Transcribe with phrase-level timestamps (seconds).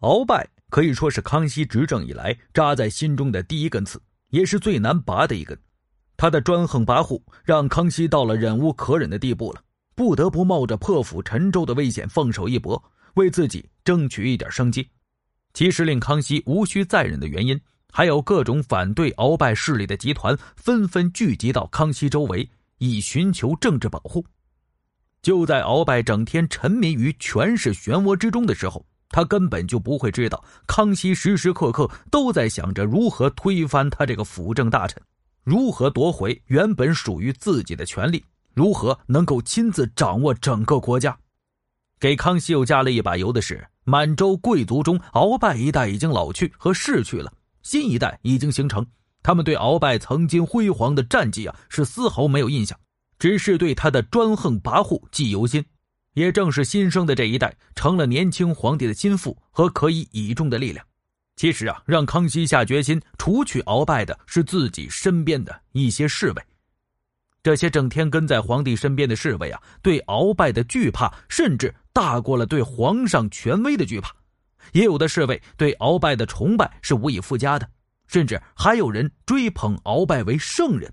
[0.00, 5.58] 鳌拜可以说是康熙执政以来扎在心中的第一根刺，也是最难拔的一根。
[6.16, 9.62] 他的专横跋扈让康熙到了忍无可忍的地步了，
[9.94, 12.82] 不得不冒着破釜沉舟的危险放手一搏，
[13.14, 14.88] 为自己争取一点生机。
[15.52, 17.60] 其实令康熙无需再忍的原因，
[17.92, 22.48] 还有各种反对鳌拜势力的集团纷纷聚集到康熙周围，
[22.78, 24.24] 以寻求政治保护。
[25.20, 28.86] 就在鳌拜整天沉迷于权势漩涡之中的时候。
[29.10, 35.02] 他根本就不会知道，康熙时时刻刻都在想着如何推翻他这个辅政大臣，
[35.44, 38.24] 如何夺回原本属于自己的权利，
[38.54, 41.18] 如何能够亲自掌握整个国家。
[41.98, 48.86] 给康熙又加了一把油的是，满洲贵族中鳌拜一代已经老去和逝去了，新一代已经形成。
[49.22, 52.78] 他们对鳌拜曾经辉煌的战绩啊，是丝毫没有印象，
[53.18, 55.62] 只是对他的专横跋扈记犹新。
[56.14, 60.84] 也正是新生的这一代成了年轻皇帝的心腹和可以倚重的力量。
[61.36, 66.42] 其实啊，让康熙下决心除去鳌拜的是自己身边的一些侍卫。
[67.42, 74.14] 这些整天跟在皇帝身边的侍卫啊，对鳌拜的惧怕甚至大过了对皇上权威的惧怕。
[74.72, 77.66] 也有的侍卫对鳌拜的崇拜是无以复加的，
[78.06, 80.92] 甚至还有人追捧鳌拜为圣人。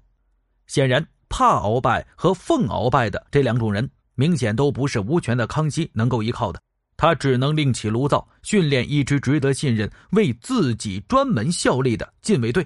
[0.68, 3.90] 显然，怕鳌拜和奉鳌拜的这两种人。
[4.20, 6.60] 明显都不是无权的康熙能够依靠的，
[6.98, 12.66] 他只能另起炉灶，训练一支值得信任、为自己专门效力的禁卫队。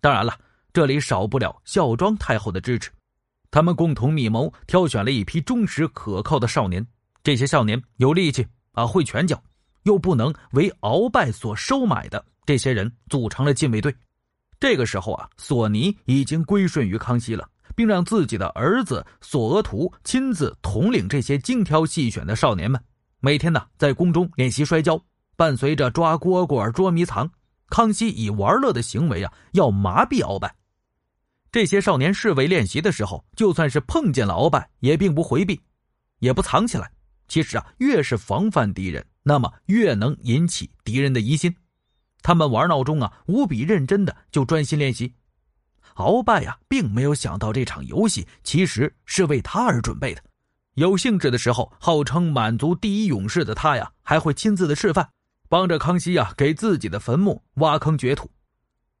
[0.00, 0.38] 当然了，
[0.72, 2.88] 这里少不了孝庄太后的支持。
[3.50, 6.86] 他们共同密谋，挑选了一批忠实可靠的少年。
[7.24, 9.42] 这些少年有力气啊，会拳脚，
[9.82, 13.92] 又不能为鳌拜所收买的这些人，组成了禁卫队。
[14.60, 17.48] 这个时候啊，索尼已经归顺于康熙了。
[17.80, 22.78] 并让自己的儿子索额图亲自统领这些精挑细选的少年们，
[23.20, 25.02] 每天呢在宫中练习摔跤，
[25.34, 27.30] 伴随着抓蝈蝈、捉迷藏。
[27.70, 30.54] 康熙以玩乐的行为啊，要麻痹鳌拜。
[31.50, 35.58] 这些少年侍卫练习的时候，就算是碰见了鳌拜，也并不回避，
[36.18, 36.92] 也不藏起来。
[37.28, 41.56] 其实啊，越是防范敌人，那么越能引起敌人的疑心。
[42.20, 45.14] 他们玩闹中啊，无比认真的就专心练习。
[45.96, 50.22] 鳌拜呀，并没有想到这场游戏其实是为他而准备的。
[50.74, 55.06] 有兴致的时候，号称满族第一勇士的他呀，还会亲自的示范，
[55.48, 58.30] 帮着康熙呀给自己的坟墓挖坑掘土。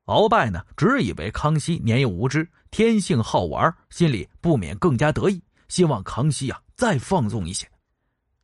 [0.06, 7.66] 鳌拜呢，只以为康熙年幼无知，天性好玩，心里不免更加得意，希望康熙呀再放纵一些。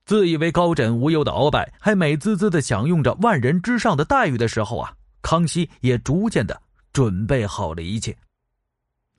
[0.04, 8.16] 自以为高枕无忧的鳌拜，还美滋滋的享用着万人之上的待遇的时候啊，康熙也逐渐的准备好了一切。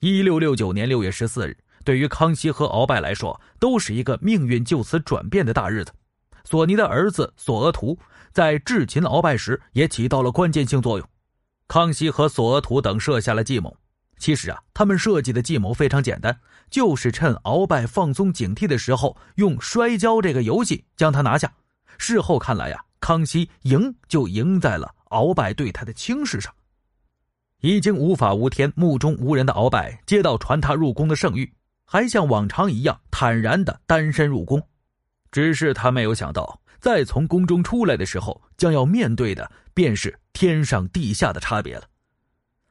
[0.00, 5.92] 一六六九年六月十四日，对于康熙和鳌拜来说，都是一个命运就此转变的大日子。
[6.44, 7.98] 索尼的儿子索额图
[8.32, 11.08] 在智擒鳌拜时也起到了关键性作用。
[11.66, 13.76] 康熙和索额图等设下了计谋。
[14.18, 16.38] 其实啊，他们设计的计谋非常简单，
[16.70, 21.52] 就是趁鳌拜放松警惕的时候，用摔跤这个游戏将他拿下。
[21.98, 26.54] 事后看来呀，康熙赢就赢在了鳌拜对他的轻视上。
[27.60, 31.50] 已经无法无天、目中无人的鳌拜，接到传他入宫的圣谕，
[31.84, 34.62] 还像往常一样坦然的单身入宫。
[35.32, 41.82] 只是他没有想到，再从宫中出来的时候，将要面对的便是天上地下的差别了。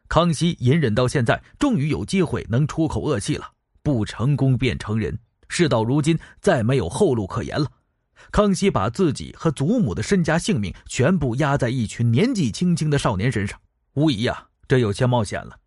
[0.07, 3.51] 康熙隐忍到现在，终于有机会能出口恶气了。
[3.83, 5.17] 不成功便成仁，
[5.49, 7.69] 事到如今，再没有后路可言了。
[8.31, 13.59] 康熙把自己和祖母的身家性命全部压在一群年纪轻轻的少年身上，
[13.93, 14.47] 无疑呀。
[14.67, 15.57] 这有些冒险了，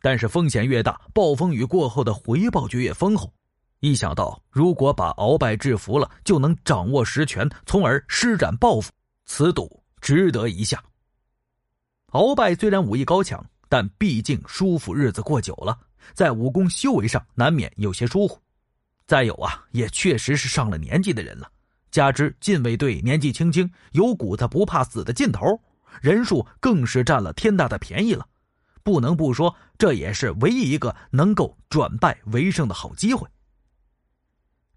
[0.00, 3.32] 但是风险越大，暴风雨过后的回报就越丰厚。
[3.80, 8.90] 一想到如果把鳌拜制服了，就能掌握实权，从而施展报复，
[9.26, 10.82] 此赌值得一下。
[12.12, 15.78] 鳌拜虽然武艺高强，但毕竟舒服日子过久了，
[16.14, 18.40] 在武功修为上难免有些疏忽。
[19.06, 21.50] 再有啊，也确实是上了年纪的人了，
[21.90, 25.60] 加之禁卫队年纪轻轻，有股子不怕死的劲头，
[26.00, 28.26] 人数更是占了天大的便宜了。
[28.86, 33.26] 不能不说，这也是唯一一个能够转败为胜的好机会。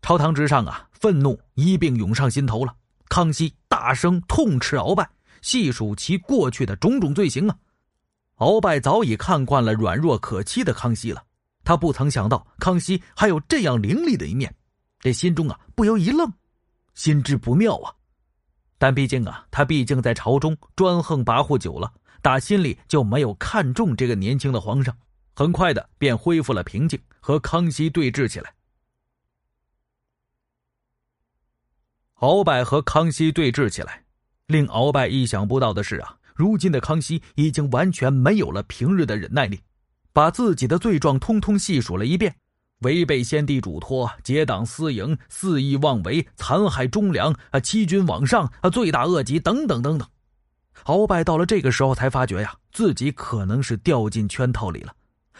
[0.01, 2.75] 朝堂之上啊，愤怒一并涌上心头了。
[3.07, 5.07] 康熙大声痛斥鳌拜，
[5.43, 7.55] 细数其过去的种种罪行啊。
[8.37, 11.23] 鳌拜早已看惯了软弱可欺的康熙了，
[11.63, 14.51] 他不曾想到康熙还有这样凌厉的一面，
[14.99, 16.33] 这心中啊不由一愣，
[16.95, 17.93] 心知不妙啊。
[18.79, 21.93] 但毕竟啊，他毕竟在朝中专横跋扈久了。
[22.21, 24.97] 打心里就没有看中这个年轻的皇上，
[25.35, 28.53] 很快的便恢复了平静，和康熙对峙起来。
[32.15, 34.03] 鳌拜和康熙对峙起来，
[34.47, 39.61] 令鳌拜意想不到的是啊，如今的康熙已经完全没有了平日的忍耐力，
[40.11, 42.35] 把自己的罪状通通细数了一遍：
[42.79, 50.07] 违背先帝嘱托、结党私营、肆意妄为、残害忠良、啊欺君罔上、啊罪大恶极等等等等。
[50.85, 54.93] 鳌拜到了这个时候才发觉呀，自己可能是掉进圈套里了，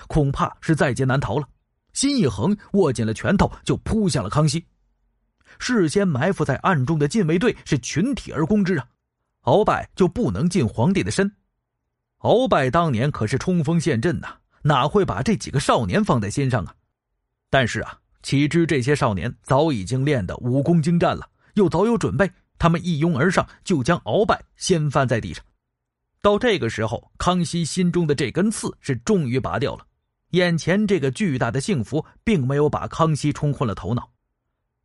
[0.07, 1.47] 恐怕是在劫难逃了。
[1.94, 4.65] 心一横，握紧了拳头，就扑向了康熙。
[5.57, 8.85] 事先埋伏在暗中的禁卫队是群体而攻之啊。
[9.44, 11.31] 鳌拜就不能近皇帝的身。
[12.19, 14.27] 鳌拜当年可是冲锋陷阵呐，
[14.62, 16.75] 哪会把这几个少年放在心上啊？
[17.49, 25.43] 但是啊，岂知这些少年早已经练得武功精湛了，又早有准备，他们一拥而上，就将鳌拜掀翻在地上。
[26.21, 29.85] 到这个时候，康熙心中的这根刺是终于拔掉了。
[30.31, 34.11] 眼前这个巨大的幸福，并没有把康熙冲昏了头脑。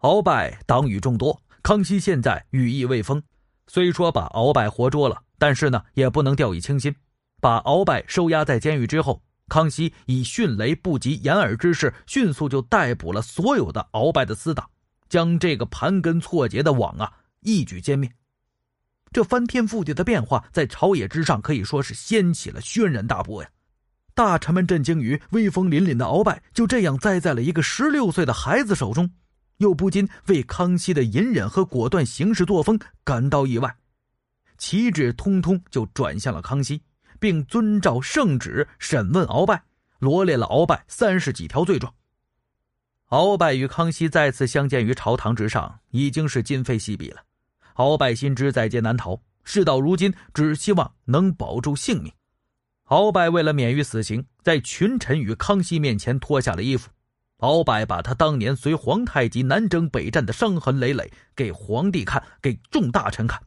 [0.01, 3.23] 鳌拜党羽众多，康熙现在羽翼未丰。
[3.67, 6.95] 虽说把鳌拜活捉了，但是呢，也不能掉以轻心。
[7.41, 14.69] 把鳌拜收押在监狱之后，康熙以迅雷不及掩耳之势，迅速就逮捕了所有的鳌拜的死党，
[15.09, 18.11] 将这个盘根错节的网啊一举歼灭。
[19.13, 23.49] 这翻天覆地的变化，在朝野之上可以说是掀起了轩然大波呀！
[24.15, 29.11] 大臣们震惊于威风凛凛的鳌拜就这样栽在了一个十六岁的孩子手中。
[29.59, 33.77] 又不禁为康熙的隐忍和果断行事作风感到意外，
[34.59, 36.83] 旗帜通通就转向了康熙，
[37.25, 39.63] 并遵照圣旨审问鳌拜，
[39.99, 41.91] 罗列了鳌拜三十几条罪状。
[43.09, 47.23] 鳌拜与康熙再次相见于朝堂之上，已经是今非昔比了。
[47.77, 52.13] 鳌拜心知在劫难逃，事到如今，只希望能保住性命。
[52.89, 56.91] 鳌拜为了免于死刑，在群臣与康熙面前脱下了衣服。
[57.39, 63.43] 鳌拜把他当年随皇太极南征北战的伤痕累累给皇帝看，给众大臣看，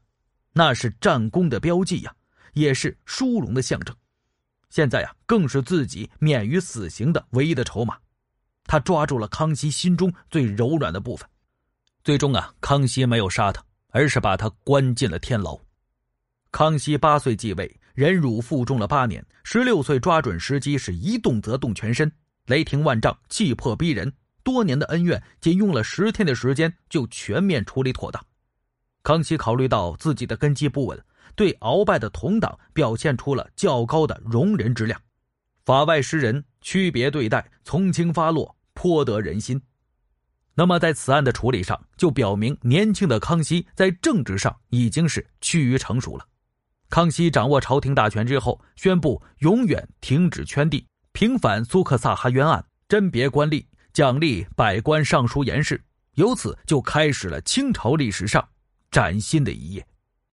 [0.53, 2.11] 那是战功的标记呀，
[2.59, 3.95] 也是殊荣的象征。
[4.69, 7.97] 现在呀，更是自己免于死刑的唯一的筹码。
[8.65, 11.27] 他抓住了康熙心中最柔软的部分。
[12.03, 15.57] 最终啊，康熙没有杀他，而是把他关进了天牢。
[16.51, 22.11] 康熙八岁继位，忍辱负重了八年，十六岁抓准时机，是一动则动全身。
[22.47, 24.11] 雷霆万丈，气魄逼人。
[24.43, 28.25] 多年的恩怨，仅用了十天的时间就全面处理妥当。
[29.03, 31.03] 康熙考虑到自己的根基不稳，
[31.35, 34.99] 对鳌拜的同党表现出了较高的容人之量，
[35.65, 39.61] 法外施人，区别对待，从轻发落，颇得人心。
[40.55, 46.25] 那么在此案的处理上，就表明年轻的康熙在政治上已经是趋于成熟了。
[46.89, 50.87] 康熙掌握朝廷大权之后，宣布永远停止圈地。
[51.11, 55.83] 平反苏克萨哈冤案，甄别官吏，奖励百官尚书言事，
[56.13, 58.47] 由此就开始了清朝历史上
[58.89, 59.85] 崭新的一页。